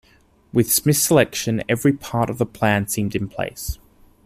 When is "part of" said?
1.93-2.39